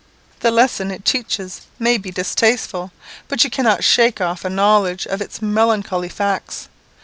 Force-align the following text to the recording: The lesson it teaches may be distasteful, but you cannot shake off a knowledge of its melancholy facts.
The 0.39 0.49
lesson 0.49 0.89
it 0.89 1.05
teaches 1.05 1.67
may 1.77 1.99
be 1.99 2.09
distasteful, 2.09 2.91
but 3.27 3.43
you 3.43 3.51
cannot 3.51 3.83
shake 3.83 4.19
off 4.19 4.43
a 4.43 4.49
knowledge 4.49 5.05
of 5.05 5.21
its 5.21 5.43
melancholy 5.43 6.09
facts. 6.09 6.69